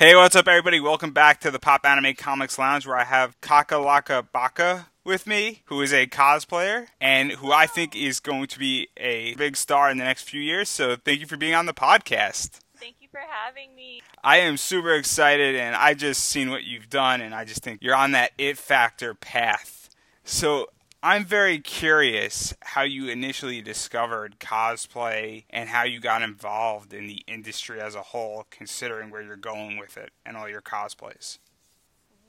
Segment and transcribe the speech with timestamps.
[0.00, 0.78] Hey, what's up, everybody?
[0.78, 5.82] Welcome back to the Pop Anime Comics Lounge, where I have Kakelakabaka with me, who
[5.82, 9.98] is a cosplayer and who I think is going to be a big star in
[9.98, 10.68] the next few years.
[10.68, 12.60] So, thank you for being on the podcast.
[12.76, 14.02] Thank you for having me.
[14.22, 17.82] I am super excited, and I just seen what you've done, and I just think
[17.82, 19.90] you're on that it factor path.
[20.22, 20.68] So,
[21.00, 27.22] I'm very curious how you initially discovered cosplay and how you got involved in the
[27.28, 31.38] industry as a whole, considering where you're going with it and all your cosplays.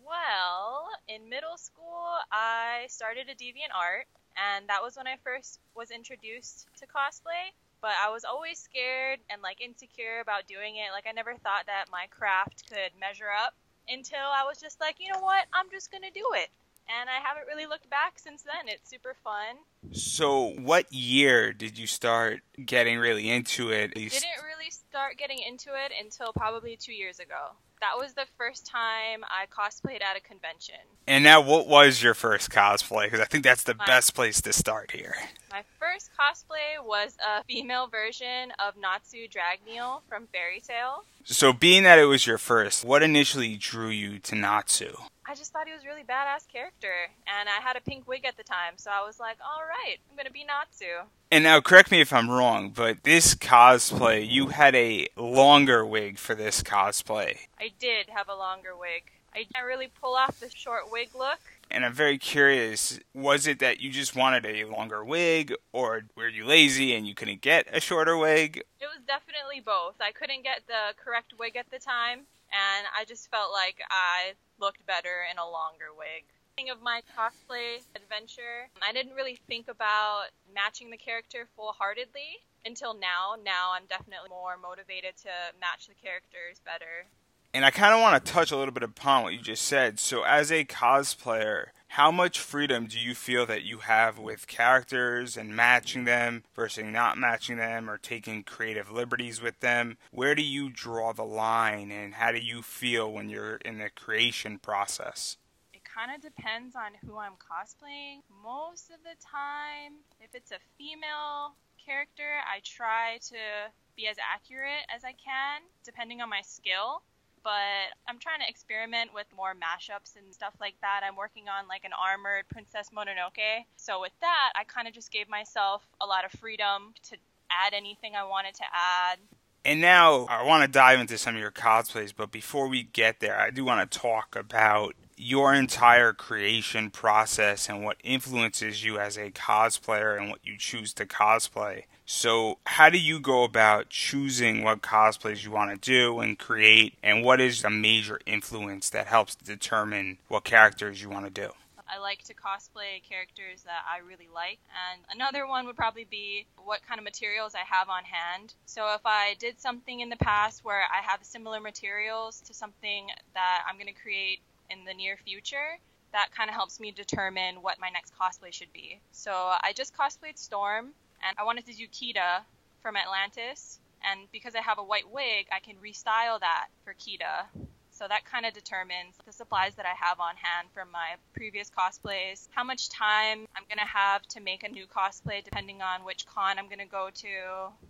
[0.05, 4.05] Well, in middle school, I started a DeviantArt,
[4.37, 7.49] and that was when I first was introduced to cosplay.
[7.81, 10.91] But I was always scared and like insecure about doing it.
[10.93, 13.55] Like I never thought that my craft could measure up
[13.87, 15.47] until I was just like, you know what?
[15.53, 16.49] I'm just gonna do it
[16.89, 18.67] and I haven't really looked back since then.
[18.67, 19.57] It's super fun.
[19.91, 23.91] So, what year did you start getting really into it?
[23.95, 27.53] I didn't really start getting into it until probably two years ago.
[27.79, 30.75] That was the first time I cosplayed at a convention.
[31.07, 33.05] And now, what was your first cosplay?
[33.05, 35.15] Because I think that's the my, best place to start here.
[35.49, 41.05] My first cosplay was a female version of Natsu Dragneel from Fairy Tail.
[41.23, 44.97] So, being that it was your first, what initially drew you to Natsu?
[45.29, 46.91] I just thought he was a really badass character,
[47.27, 49.97] and I had a pink wig at the time, so I was like, all right,
[50.09, 51.07] I'm gonna be Natsu.
[51.29, 56.17] And now, correct me if I'm wrong, but this cosplay, you had a longer wig
[56.17, 57.37] for this cosplay.
[57.59, 59.03] I did have a longer wig.
[59.31, 61.37] I didn't really pull off the short wig look.
[61.69, 66.27] And I'm very curious, was it that you just wanted a longer wig, or were
[66.27, 68.63] you lazy and you couldn't get a shorter wig?
[68.81, 70.01] It was definitely both.
[70.01, 72.21] I couldn't get the correct wig at the time,
[72.51, 76.25] and I just felt like I looked better in a longer wig.
[76.69, 82.93] Of my cosplay adventure, I didn't really think about matching the character full heartedly until
[82.93, 83.35] now.
[83.41, 85.29] Now I'm definitely more motivated to
[85.61, 87.07] match the characters better.
[87.53, 89.99] And I kind of want to touch a little bit upon what you just said.
[89.99, 95.35] So, as a cosplayer, how much freedom do you feel that you have with characters
[95.35, 99.97] and matching them versus not matching them or taking creative liberties with them?
[100.11, 103.89] Where do you draw the line and how do you feel when you're in the
[103.89, 105.37] creation process?
[105.73, 108.19] It kind of depends on who I'm cosplaying.
[108.43, 114.85] Most of the time, if it's a female character, I try to be as accurate
[114.95, 117.01] as I can, depending on my skill
[117.43, 121.01] but I'm trying to experiment with more mashups and stuff like that.
[121.03, 123.65] I'm working on like an armored Princess Mononoke.
[123.77, 127.17] So with that, I kind of just gave myself a lot of freedom to
[127.51, 129.19] add anything I wanted to add.
[129.65, 133.19] And now I want to dive into some of your cosplays, but before we get
[133.19, 138.97] there, I do want to talk about your entire creation process and what influences you
[138.97, 141.83] as a cosplayer and what you choose to cosplay.
[142.05, 146.95] So, how do you go about choosing what cosplays you want to do and create,
[147.03, 151.51] and what is a major influence that helps determine what characters you want to do?
[151.91, 154.59] I like to cosplay characters that I really like.
[154.91, 158.53] And another one would probably be what kind of materials I have on hand.
[158.65, 163.07] So if I did something in the past where I have similar materials to something
[163.33, 165.77] that I'm going to create in the near future,
[166.11, 168.99] that kind of helps me determine what my next cosplay should be.
[169.11, 170.93] So I just cosplayed Storm
[171.27, 172.41] and I wanted to do Kida
[172.81, 173.79] from Atlantis.
[174.09, 177.45] And because I have a white wig, I can restyle that for Kida.
[177.91, 181.69] So that kind of determines the supplies that I have on hand from my previous
[181.69, 186.05] cosplays, how much time I'm going to have to make a new cosplay depending on
[186.05, 187.88] which con I'm going to go to.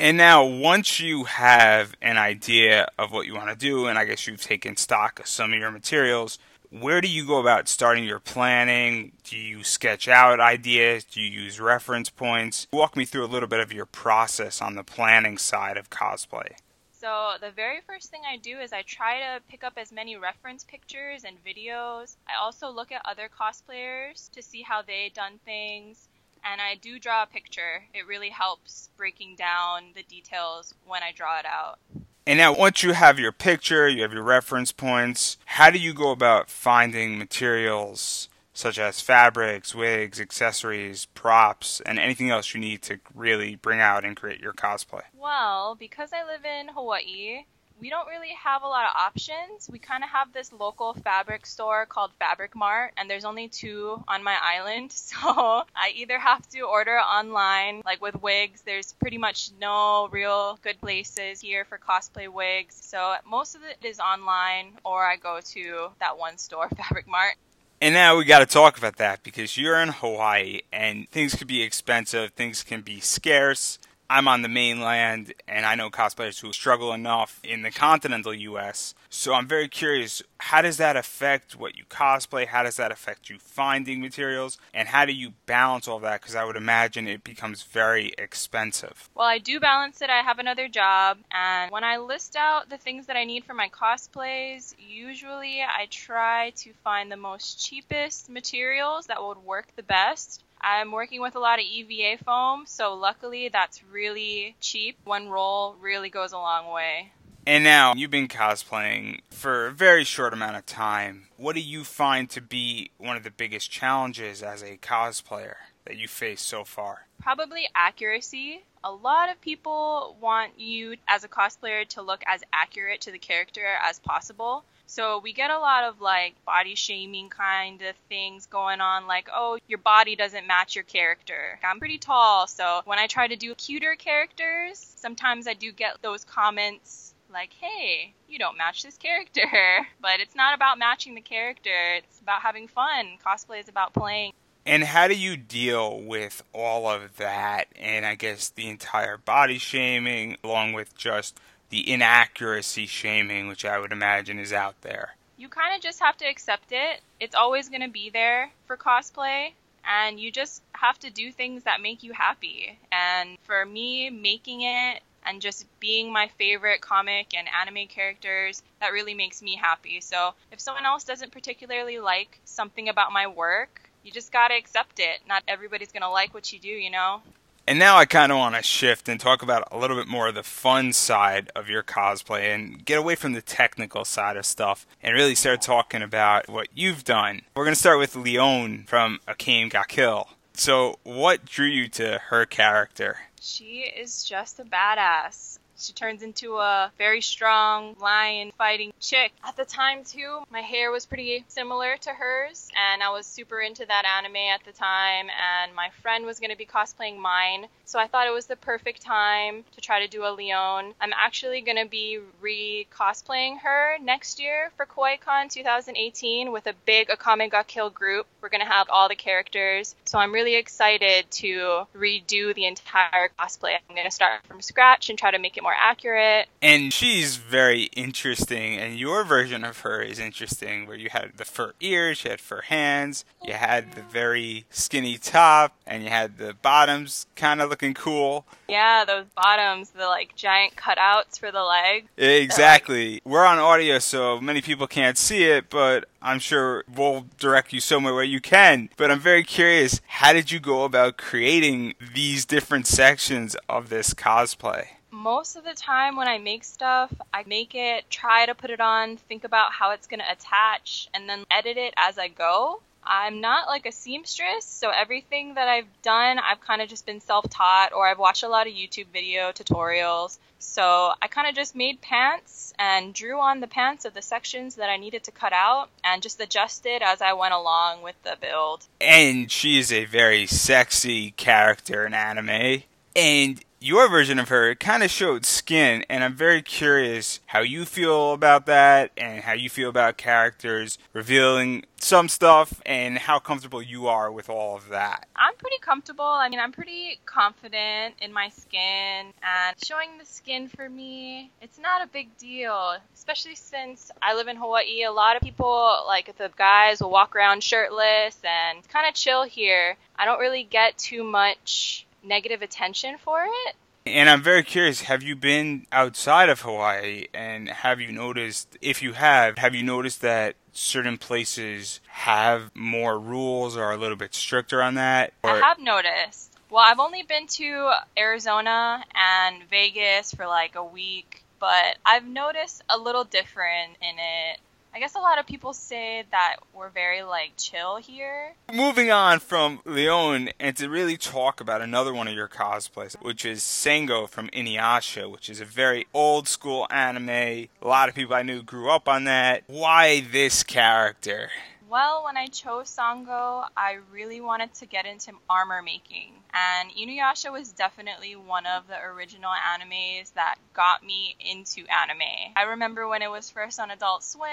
[0.00, 4.06] And now, once you have an idea of what you want to do, and I
[4.06, 6.38] guess you've taken stock of some of your materials,
[6.70, 9.12] where do you go about starting your planning?
[9.24, 11.04] Do you sketch out ideas?
[11.04, 12.66] Do you use reference points?
[12.72, 16.52] Walk me through a little bit of your process on the planning side of cosplay.
[16.90, 20.16] So, the very first thing I do is I try to pick up as many
[20.16, 22.16] reference pictures and videos.
[22.26, 26.08] I also look at other cosplayers to see how they've done things.
[26.44, 27.84] And I do draw a picture.
[27.94, 31.78] It really helps breaking down the details when I draw it out.
[32.26, 35.92] And now, once you have your picture, you have your reference points, how do you
[35.92, 42.82] go about finding materials such as fabrics, wigs, accessories, props, and anything else you need
[42.82, 45.02] to really bring out and create your cosplay?
[45.18, 47.44] Well, because I live in Hawaii,
[47.80, 49.68] we don't really have a lot of options.
[49.70, 54.02] We kind of have this local fabric store called Fabric Mart, and there's only two
[54.06, 54.94] on my island.
[55.10, 60.58] So I either have to order online, like with wigs, there's pretty much no real
[60.62, 62.76] good places here for cosplay wigs.
[62.80, 67.34] So most of it is online, or I go to that one store, Fabric Mart.
[67.80, 71.46] And now we got to talk about that because you're in Hawaii and things can
[71.46, 73.78] be expensive, things can be scarce
[74.10, 78.92] I'm on the mainland and I know cosplayers who struggle enough in the continental US.
[79.08, 82.48] So I'm very curious how does that affect what you cosplay?
[82.48, 84.58] How does that affect you finding materials?
[84.74, 86.20] And how do you balance all that?
[86.20, 89.08] Because I would imagine it becomes very expensive.
[89.14, 90.10] Well, I do balance it.
[90.10, 91.18] I have another job.
[91.30, 95.86] And when I list out the things that I need for my cosplays, usually I
[95.88, 100.42] try to find the most cheapest materials that would work the best.
[100.60, 104.98] I'm working with a lot of EVA foam, so luckily that's really cheap.
[105.04, 107.12] One roll really goes a long way.
[107.46, 111.28] And now you've been cosplaying for a very short amount of time.
[111.36, 115.54] What do you find to be one of the biggest challenges as a cosplayer
[115.86, 117.06] that you face so far?
[117.20, 118.64] Probably accuracy.
[118.82, 123.18] A lot of people want you as a cosplayer to look as accurate to the
[123.18, 124.64] character as possible.
[124.86, 129.28] So we get a lot of like body shaming kind of things going on, like,
[129.32, 131.60] oh, your body doesn't match your character.
[131.62, 136.02] I'm pretty tall, so when I try to do cuter characters, sometimes I do get
[136.02, 139.42] those comments like, hey, you don't match this character.
[140.00, 143.18] But it's not about matching the character, it's about having fun.
[143.24, 144.32] Cosplay is about playing.
[144.66, 149.58] And how do you deal with all of that and I guess the entire body
[149.58, 151.40] shaming along with just
[151.70, 155.16] the inaccuracy shaming, which I would imagine is out there.
[155.36, 157.00] You kind of just have to accept it.
[157.18, 159.52] It's always going to be there for cosplay,
[159.84, 162.78] and you just have to do things that make you happy.
[162.92, 168.92] And for me, making it and just being my favorite comic and anime characters, that
[168.92, 170.00] really makes me happy.
[170.00, 175.00] So if someone else doesn't particularly like something about my work, you just gotta accept
[175.00, 175.20] it.
[175.28, 177.22] Not everybody's gonna like what you do, you know?
[177.70, 180.26] And now I kind of want to shift and talk about a little bit more
[180.26, 184.44] of the fun side of your cosplay and get away from the technical side of
[184.44, 187.42] stuff and really start talking about what you've done.
[187.54, 190.30] We're going to start with Leon from Akame ga Kill.
[190.54, 193.18] So, what drew you to her character?
[193.40, 195.59] She is just a badass.
[195.80, 199.32] She turns into a very strong lion fighting chick.
[199.42, 203.60] At the time, too, my hair was pretty similar to hers, and I was super
[203.60, 207.66] into that anime at the time, and my friend was going to be cosplaying mine,
[207.86, 210.94] so I thought it was the perfect time to try to do a Leon.
[211.00, 216.74] I'm actually going to be re cosplaying her next year for KawaiiCon 2018 with a
[216.84, 218.26] big Akame ga Kill group.
[218.40, 223.30] We're going to have all the characters, so I'm really excited to redo the entire
[223.38, 223.76] cosplay.
[223.88, 226.48] I'm going to start from scratch and try to make it more more accurate.
[226.60, 231.44] And she's very interesting, and your version of her is interesting, where you had the
[231.44, 236.38] fur ears, you had fur hands, you had the very skinny top, and you had
[236.38, 238.44] the bottoms kind of looking cool.
[238.68, 242.08] Yeah, those bottoms, the like giant cutouts for the leg.
[242.16, 243.14] Exactly.
[243.14, 243.22] Like...
[243.24, 247.80] We're on audio, so many people can't see it, but I'm sure we'll direct you
[247.80, 248.90] somewhere where you can.
[248.96, 254.14] But I'm very curious, how did you go about creating these different sections of this
[254.14, 254.86] cosplay?
[255.20, 258.80] Most of the time when I make stuff, I make it, try to put it
[258.80, 262.80] on, think about how it's going to attach, and then edit it as I go.
[263.04, 267.20] I'm not like a seamstress, so everything that I've done, I've kind of just been
[267.20, 270.38] self taught, or I've watched a lot of YouTube video tutorials.
[270.58, 274.74] So I kind of just made pants and drew on the pants of the sections
[274.76, 278.36] that I needed to cut out and just adjusted as I went along with the
[278.38, 278.86] build.
[279.00, 282.82] And she's a very sexy character in anime.
[283.16, 287.86] And your version of her kind of showed skin, and I'm very curious how you
[287.86, 293.80] feel about that and how you feel about characters revealing some stuff and how comfortable
[293.80, 295.26] you are with all of that.
[295.34, 296.26] I'm pretty comfortable.
[296.26, 301.78] I mean, I'm pretty confident in my skin, and showing the skin for me, it's
[301.78, 305.04] not a big deal, especially since I live in Hawaii.
[305.04, 309.14] A lot of people, like the guys, will walk around shirtless and it's kind of
[309.14, 309.96] chill here.
[310.16, 313.76] I don't really get too much negative attention for it.
[314.06, 319.02] And I'm very curious, have you been outside of Hawaii and have you noticed, if
[319.02, 324.16] you have, have you noticed that certain places have more rules or are a little
[324.16, 325.34] bit stricter on that?
[325.42, 325.50] Or...
[325.50, 326.58] I have noticed.
[326.70, 332.82] Well, I've only been to Arizona and Vegas for like a week, but I've noticed
[332.88, 334.60] a little different in it.
[334.92, 338.54] I guess a lot of people say that we're very like chill here.
[338.72, 343.44] Moving on from Leon and to really talk about another one of your cosplays, which
[343.44, 347.28] is Sango from Inuyasha, which is a very old school anime.
[347.28, 349.62] A lot of people I knew grew up on that.
[349.68, 351.50] Why this character?
[351.90, 356.34] Well, when I chose Sango, I really wanted to get into armor making.
[356.52, 362.54] And Inuyasha was definitely one of the original animes that got me into anime.
[362.54, 364.44] I remember when it was first on Adult Swim,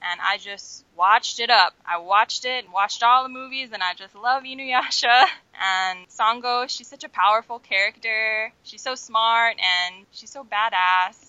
[0.00, 1.74] and I just watched it up.
[1.84, 5.26] I watched it, and watched all the movies, and I just love Inuyasha.
[5.60, 8.52] And Sango, she's such a powerful character.
[8.62, 11.27] She's so smart and she's so badass.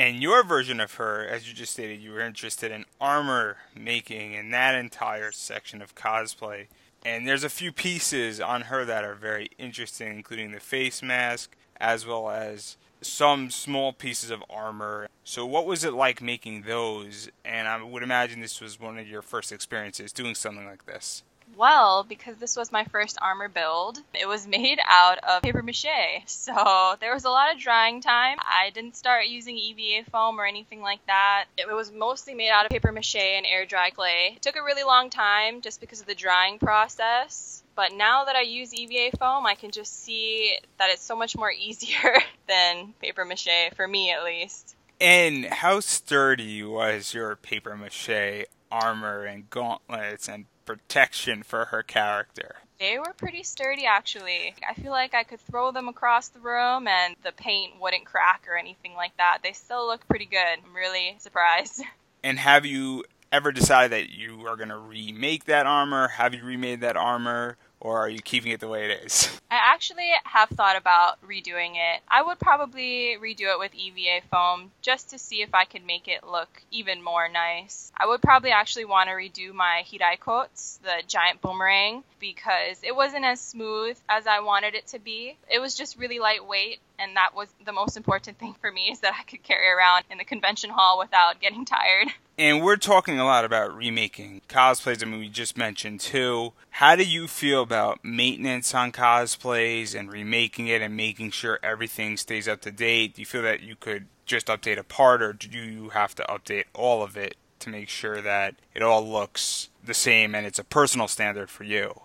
[0.00, 4.34] And your version of her, as you just stated, you were interested in armor making
[4.34, 6.68] and that entire section of cosplay.
[7.04, 11.54] And there's a few pieces on her that are very interesting, including the face mask,
[11.78, 15.08] as well as some small pieces of armor.
[15.22, 17.28] So, what was it like making those?
[17.44, 21.24] And I would imagine this was one of your first experiences doing something like this.
[21.60, 25.84] Well, because this was my first armor build, it was made out of paper mache.
[26.24, 28.38] So there was a lot of drying time.
[28.40, 31.44] I didn't start using EVA foam or anything like that.
[31.58, 34.32] It was mostly made out of paper mache and air dry clay.
[34.36, 37.62] It took a really long time just because of the drying process.
[37.76, 41.36] But now that I use EVA foam, I can just see that it's so much
[41.36, 44.76] more easier than paper mache, for me at least.
[44.98, 52.56] And how sturdy was your paper mache armor and gauntlets and protection for her character?
[52.78, 54.54] They were pretty sturdy, actually.
[54.68, 58.46] I feel like I could throw them across the room and the paint wouldn't crack
[58.48, 59.38] or anything like that.
[59.42, 60.38] They still look pretty good.
[60.64, 61.82] I'm really surprised.
[62.22, 66.08] And have you ever decided that you are going to remake that armor?
[66.08, 67.56] Have you remade that armor?
[67.80, 69.40] Or are you keeping it the way it is?
[69.50, 72.02] I actually have thought about redoing it.
[72.08, 76.06] I would probably redo it with EVA foam just to see if I could make
[76.06, 77.90] it look even more nice.
[77.96, 83.24] I would probably actually want to redo my Hiraikotsu, the giant boomerang, because it wasn't
[83.24, 85.36] as smooth as I wanted it to be.
[85.50, 89.00] It was just really lightweight and that was the most important thing for me is
[89.00, 92.08] that I could carry around in the convention hall without getting tired.
[92.38, 95.02] And we're talking a lot about remaking cosplays.
[95.02, 96.52] I mean, we just mentioned too.
[96.70, 102.16] How do you feel about maintenance on cosplays and remaking it and making sure everything
[102.16, 103.14] stays up to date?
[103.14, 106.22] Do you feel that you could just update a part, or do you have to
[106.22, 110.58] update all of it to make sure that it all looks the same and it's
[110.58, 112.00] a personal standard for you?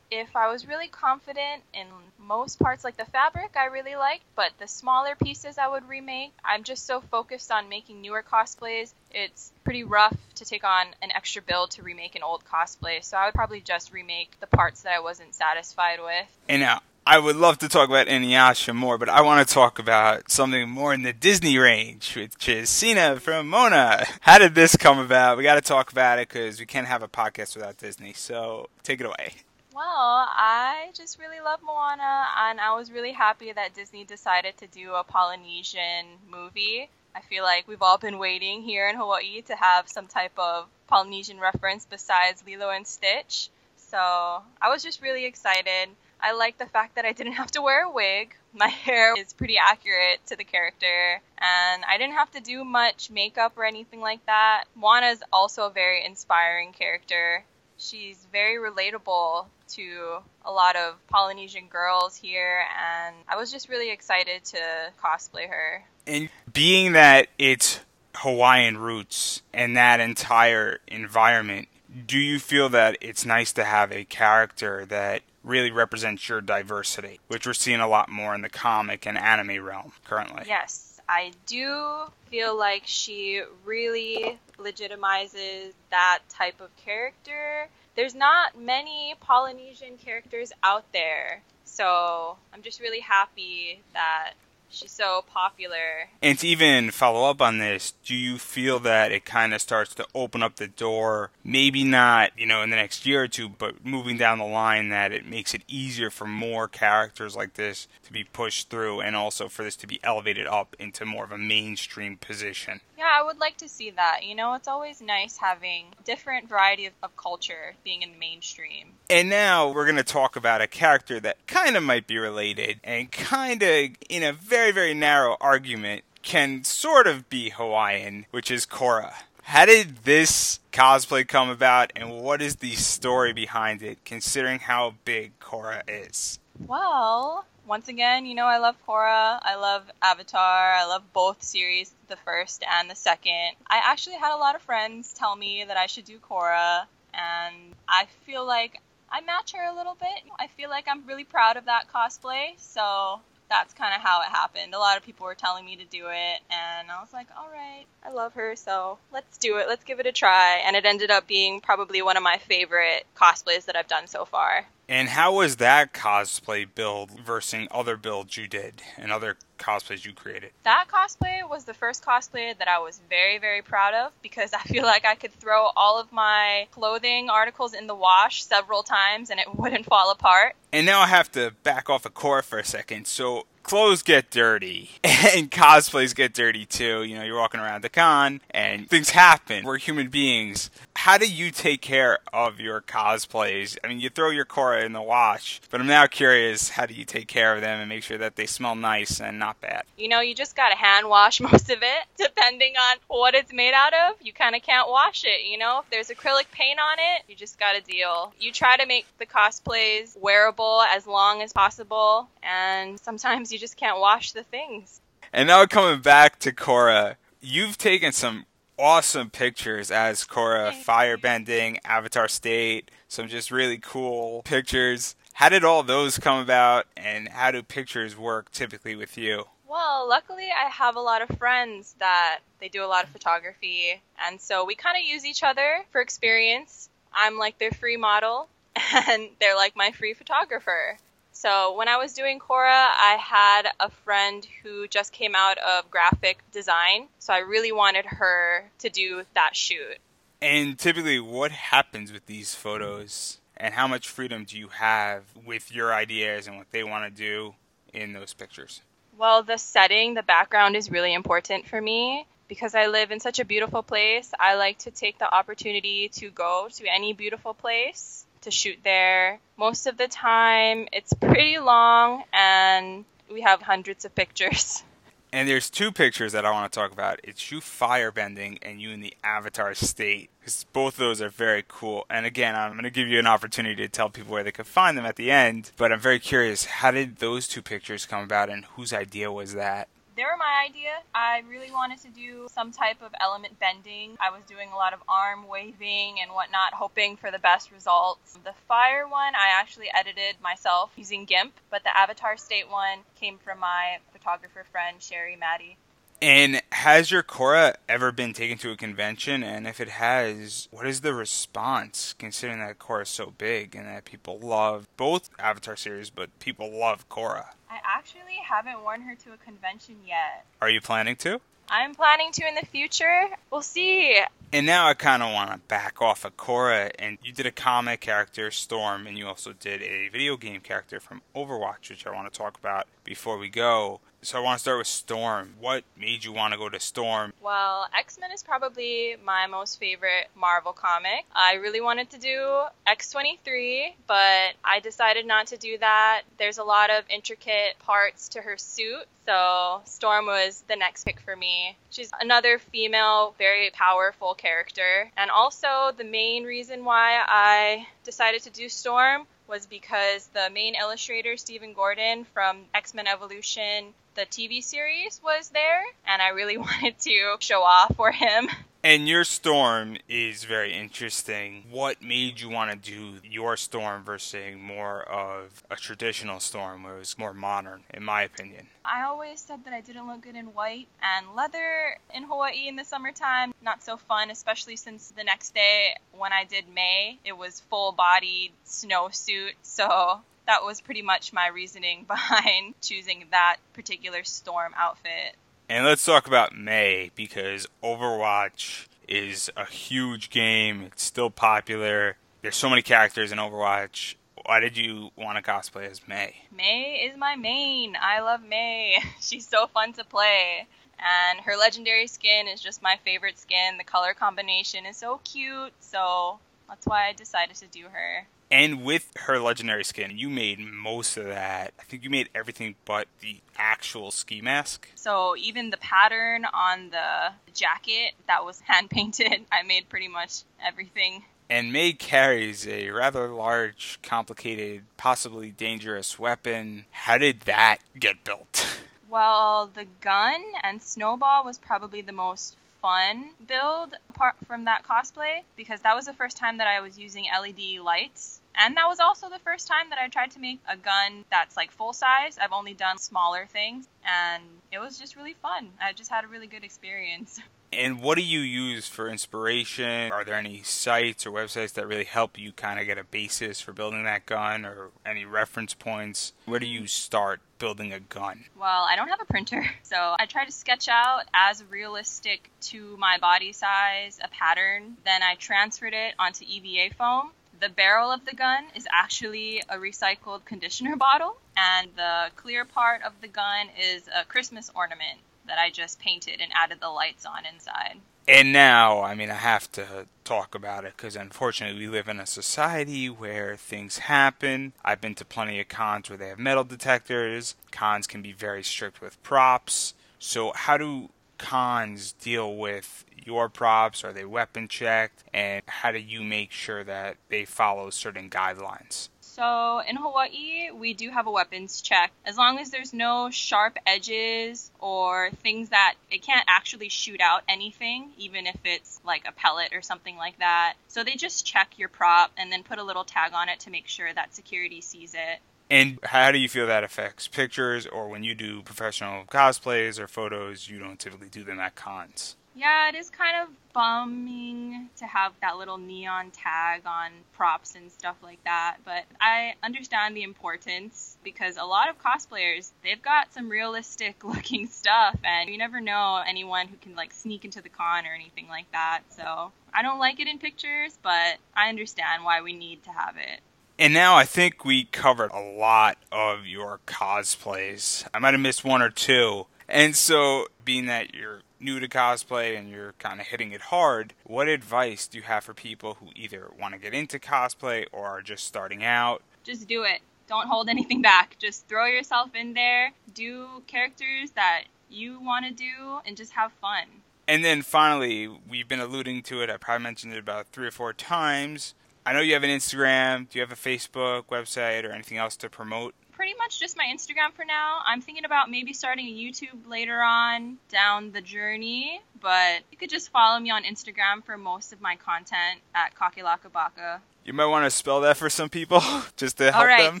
[0.10, 1.86] If I was really confident in
[2.18, 6.32] most parts, like the fabric, I really liked, but the smaller pieces I would remake.
[6.44, 8.92] I'm just so focused on making newer cosplays.
[9.10, 13.16] It's pretty rough to take on an extra build to remake an old cosplay, so
[13.16, 16.26] I would probably just remake the parts that I wasn't satisfied with.
[16.48, 19.78] And now, I would love to talk about Inuyasha more, but I want to talk
[19.78, 24.04] about something more in the Disney range, which is Cena from Moana.
[24.22, 25.36] How did this come about?
[25.36, 28.12] We got to talk about it because we can't have a podcast without Disney.
[28.12, 29.34] So take it away.
[29.76, 34.66] Well, I just really love Moana, and I was really happy that Disney decided to
[34.66, 36.88] do a Polynesian movie.
[37.14, 40.66] I feel like we've all been waiting here in Hawaii to have some type of
[40.86, 43.50] Polynesian reference besides Lilo and Stitch.
[43.76, 45.90] So I was just really excited.
[46.22, 48.34] I like the fact that I didn't have to wear a wig.
[48.54, 53.10] My hair is pretty accurate to the character, and I didn't have to do much
[53.10, 54.64] makeup or anything like that.
[54.74, 57.44] Moana is also a very inspiring character.
[57.76, 63.90] She's very relatable to a lot of Polynesian girls here, and I was just really
[63.90, 64.58] excited to
[65.02, 65.84] cosplay her.
[66.06, 67.80] And being that it's
[68.16, 71.68] Hawaiian roots and that entire environment,
[72.06, 77.20] do you feel that it's nice to have a character that really represents your diversity,
[77.28, 80.42] which we're seeing a lot more in the comic and anime realm currently?
[80.46, 89.14] Yes, I do feel like she really legitimizes that type of character there's not many
[89.20, 91.42] Polynesian characters out there.
[91.64, 94.34] So I'm just really happy that
[94.68, 96.08] she's so popular.
[96.22, 99.94] And to even follow up on this, do you feel that it kind of starts
[99.96, 103.48] to open up the door, maybe not, you know, in the next year or two,
[103.48, 107.88] but moving down the line that it makes it easier for more characters like this
[108.04, 111.32] to be pushed through and also for this to be elevated up into more of
[111.32, 112.80] a mainstream position?
[112.96, 114.24] Yeah, I would like to see that.
[114.24, 118.88] You know, it's always nice having different variety of, of culture being in the mainstream.
[119.10, 122.80] And now we're going to talk about a character that kind of might be related
[122.82, 128.50] and kind of in a very, very narrow argument can sort of be Hawaiian, which
[128.50, 129.12] is Korra.
[129.42, 134.94] How did this cosplay come about and what is the story behind it considering how
[135.04, 136.40] big Korra is?
[136.66, 139.38] Well, once again, you know, I love Korra.
[139.42, 140.74] I love Avatar.
[140.74, 143.52] I love both series, the first and the second.
[143.68, 147.56] I actually had a lot of friends tell me that I should do Korra, and
[147.88, 148.80] I feel like
[149.10, 150.22] I match her a little bit.
[150.38, 154.28] I feel like I'm really proud of that cosplay, so that's kind of how it
[154.28, 154.74] happened.
[154.74, 157.48] A lot of people were telling me to do it, and I was like, all
[157.50, 159.68] right, I love her, so let's do it.
[159.68, 160.62] Let's give it a try.
[160.64, 164.24] And it ended up being probably one of my favorite cosplays that I've done so
[164.24, 164.66] far.
[164.88, 170.12] And how was that cosplay build versus other builds you did and other cosplays you
[170.12, 170.50] created?
[170.62, 174.60] That cosplay was the first cosplay that I was very, very proud of because I
[174.68, 179.30] feel like I could throw all of my clothing articles in the wash several times
[179.30, 180.54] and it wouldn't fall apart.
[180.72, 183.06] And now I have to back off of Korra for a second.
[183.06, 187.02] So clothes get dirty and cosplays get dirty too.
[187.02, 189.64] You know, you're walking around the con and things happen.
[189.64, 190.70] We're human beings.
[191.06, 193.78] How do you take care of your cosplays?
[193.84, 196.94] I mean, you throw your Korra in the wash, but I'm now curious how do
[196.94, 199.84] you take care of them and make sure that they smell nice and not bad?
[199.96, 203.72] You know, you just gotta hand wash most of it, depending on what it's made
[203.72, 204.16] out of.
[204.20, 205.78] You kind of can't wash it, you know?
[205.84, 208.34] If there's acrylic paint on it, you just gotta deal.
[208.40, 213.76] You try to make the cosplays wearable as long as possible, and sometimes you just
[213.76, 215.00] can't wash the things.
[215.32, 218.44] And now coming back to Korra, you've taken some
[218.78, 225.14] awesome pictures as Korra, firebending, Avatar State, some just really cool pictures.
[225.34, 229.44] How did all those come about, and how do pictures work typically with you?
[229.68, 234.00] Well, luckily I have a lot of friends that they do a lot of photography,
[234.26, 236.88] and so we kind of use each other for experience.
[237.12, 238.48] I'm like their free model,
[239.08, 240.98] and they're like my free photographer.
[241.36, 245.90] So when I was doing Korra, I had a friend who just came out of
[245.90, 249.98] graphic design, so I really wanted her to do that shoot.
[250.40, 255.70] And typically, what happens with these photos, and how much freedom do you have with
[255.70, 257.54] your ideas and what they want to do
[257.92, 258.80] in those pictures?
[259.18, 263.40] Well, the setting, the background is really important for me because I live in such
[263.40, 264.32] a beautiful place.
[264.40, 269.38] I like to take the opportunity to go to any beautiful place to shoot there.
[269.56, 274.82] Most of the time, it's pretty long, and we have hundreds of pictures.
[275.32, 277.20] And there's two pictures that I want to talk about.
[277.22, 280.30] It's you firebending and you in the Avatar state.
[280.72, 282.06] Both of those are very cool.
[282.08, 284.68] And again, I'm going to give you an opportunity to tell people where they could
[284.68, 285.72] find them at the end.
[285.76, 289.52] But I'm very curious, how did those two pictures come about and whose idea was
[289.54, 289.88] that?
[290.16, 290.92] They were my idea.
[291.14, 294.16] I really wanted to do some type of element bending.
[294.18, 298.38] I was doing a lot of arm waving and whatnot, hoping for the best results.
[298.42, 303.38] The fire one I actually edited myself using GIMP, but the Avatar State one came
[303.38, 305.76] from my photographer friend Sherry Maddie.
[306.22, 309.42] And has your Korra ever been taken to a convention?
[309.42, 313.86] And if it has, what is the response, considering that Korra is so big and
[313.86, 317.48] that people love both Avatar series, but people love Korra?
[317.70, 320.46] I actually haven't worn her to a convention yet.
[320.62, 321.40] Are you planning to?
[321.68, 323.28] I'm planning to in the future.
[323.50, 324.20] We'll see.
[324.52, 326.90] And now I kind of want to back off of Korra.
[326.98, 331.00] And you did a comic character, Storm, and you also did a video game character
[331.00, 334.00] from Overwatch, which I want to talk about before we go.
[334.22, 335.54] So I want to start with Storm.
[335.60, 337.32] What made you want to go to Storm?
[337.40, 341.26] Well, X Men is probably my most favorite Marvel comic.
[341.32, 346.22] I really wanted to do X23, but I decided not to do that.
[346.38, 351.20] There's a lot of intricate parts to her suit, so Storm was the next pick
[351.20, 351.76] for me.
[351.90, 355.10] She's another female, very powerful character.
[355.16, 360.74] And also, the main reason why I decided to do Storm was because the main
[360.74, 366.56] illustrator, Steven Gordon from X Men Evolution, the TV series, was there, and I really
[366.56, 368.48] wanted to show off for him.
[368.82, 371.64] And your storm is very interesting.
[371.70, 376.96] What made you want to do your storm versus more of a traditional storm where
[376.96, 378.68] it was more modern, in my opinion?
[378.84, 382.76] I always said that I didn't look good in white and leather in Hawaii in
[382.76, 383.52] the summertime.
[383.60, 387.90] Not so fun, especially since the next day when I did Mei, it was full
[387.90, 389.54] bodied snowsuit.
[389.62, 395.34] So that was pretty much my reasoning behind choosing that particular storm outfit.
[395.68, 400.82] And let's talk about Mei because Overwatch is a huge game.
[400.82, 402.16] It's still popular.
[402.42, 404.14] There's so many characters in Overwatch.
[404.44, 406.36] Why did you want to cosplay as Mei?
[406.56, 407.96] Mei is my main.
[408.00, 408.98] I love Mei.
[409.20, 410.68] She's so fun to play.
[410.98, 413.76] And her legendary skin is just my favorite skin.
[413.76, 415.72] The color combination is so cute.
[415.80, 418.26] So that's why I decided to do her.
[418.50, 421.74] And with her legendary skin, you made most of that.
[421.80, 424.88] I think you made everything but the actual ski mask.
[424.94, 430.42] So even the pattern on the jacket that was hand painted, I made pretty much
[430.64, 431.24] everything.
[431.48, 436.86] And Mei carries a rather large, complicated, possibly dangerous weapon.
[436.90, 438.78] How did that get built?
[439.08, 442.56] Well, the gun and snowball was probably the most
[442.86, 446.96] fun build apart from that cosplay because that was the first time that I was
[446.96, 448.40] using LED lights.
[448.54, 451.56] And that was also the first time that I tried to make a gun that's
[451.56, 452.38] like full size.
[452.40, 455.70] I've only done smaller things and it was just really fun.
[455.82, 457.40] I just had a really good experience.
[457.72, 460.12] And what do you use for inspiration?
[460.12, 463.60] Are there any sites or websites that really help you kind of get a basis
[463.60, 466.32] for building that gun or any reference points?
[466.44, 468.44] Where do you start building a gun?
[468.58, 472.96] Well, I don't have a printer, so I try to sketch out as realistic to
[472.98, 474.96] my body size a pattern.
[475.04, 477.30] Then I transferred it onto EVA foam.
[477.58, 483.02] The barrel of the gun is actually a recycled conditioner bottle, and the clear part
[483.02, 487.24] of the gun is a Christmas ornament that I just painted and added the lights
[487.24, 487.98] on inside.
[488.28, 492.18] And now, I mean, I have to talk about it because unfortunately we live in
[492.18, 494.72] a society where things happen.
[494.84, 497.54] I've been to plenty of cons where they have metal detectors.
[497.70, 499.94] Cons can be very strict with props.
[500.18, 504.02] So, how do cons deal with your props?
[504.02, 505.22] Are they weapon checked?
[505.32, 509.08] And how do you make sure that they follow certain guidelines?
[509.36, 512.10] So in Hawaii, we do have a weapons check.
[512.24, 517.42] As long as there's no sharp edges or things that it can't actually shoot out
[517.46, 520.76] anything, even if it's like a pellet or something like that.
[520.88, 523.70] So they just check your prop and then put a little tag on it to
[523.70, 525.40] make sure that security sees it.
[525.68, 530.08] And how do you feel that affects pictures or when you do professional cosplays or
[530.08, 532.36] photos, you don't typically do them at cons?
[532.56, 537.92] Yeah, it is kind of bumming to have that little neon tag on props and
[537.92, 543.34] stuff like that, but I understand the importance because a lot of cosplayers, they've got
[543.34, 547.68] some realistic looking stuff and you never know anyone who can like sneak into the
[547.68, 549.02] con or anything like that.
[549.10, 553.18] So, I don't like it in pictures, but I understand why we need to have
[553.18, 553.40] it.
[553.78, 558.08] And now I think we covered a lot of your cosplays.
[558.14, 559.46] I might have missed one or two.
[559.68, 564.14] And so, being that you're new to cosplay and you're kind of hitting it hard,
[564.24, 568.06] what advice do you have for people who either want to get into cosplay or
[568.06, 569.22] are just starting out?
[569.44, 570.00] Just do it.
[570.28, 571.36] Don't hold anything back.
[571.38, 576.52] Just throw yourself in there, do characters that you want to do, and just have
[576.60, 576.84] fun.
[577.28, 579.50] And then finally, we've been alluding to it.
[579.50, 581.74] I probably mentioned it about three or four times.
[582.04, 583.28] I know you have an Instagram.
[583.28, 585.94] Do you have a Facebook website or anything else to promote?
[586.16, 587.80] Pretty much just my Instagram for now.
[587.84, 592.90] I'm thinking about maybe starting a YouTube later on down the journey, but you could
[592.90, 597.00] just follow me on Instagram for most of my content at Kakelakabaka.
[597.24, 598.80] You might want to spell that for some people
[599.16, 600.00] just to help All right, them.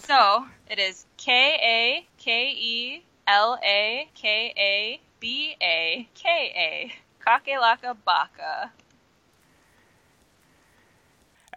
[0.00, 6.92] so it is K A K E L A K A B A K A.
[7.26, 8.70] Kakelakabaka.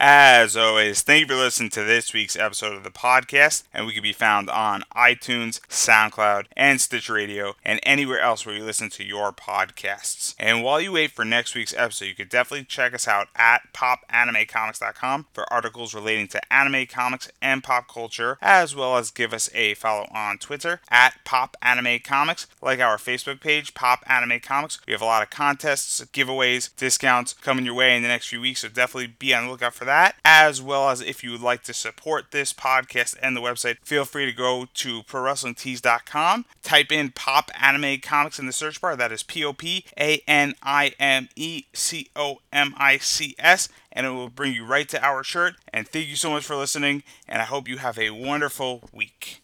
[0.02, 3.92] As always, thank you for listening to this week's episode of the podcast, and we
[3.92, 8.90] can be found on iTunes, SoundCloud, and Stitch Radio, and anywhere else where you listen
[8.92, 10.36] to your podcasts.
[10.40, 13.74] And while you wait for next week's episode, you could definitely check us out at
[13.74, 19.50] popanimecomics.com for articles relating to anime, comics, and pop culture, as well as give us
[19.54, 24.80] a follow on Twitter at popanimecomics, like our Facebook page, Pop Anime Comics.
[24.88, 28.40] We have a lot of contests, giveaways, discounts coming your way in the next few
[28.40, 31.42] weeks, so definitely be on the lookout for that, as well as if you would
[31.42, 36.92] like to support this podcast and the website, feel free to go to prowrestlingtees.com, type
[36.92, 38.96] in Pop Anime Comics in the search bar.
[38.96, 43.36] That is P O P A N I M E C O M I C
[43.40, 45.56] S, and it will bring you right to our shirt.
[45.74, 49.42] And thank you so much for listening, and I hope you have a wonderful week.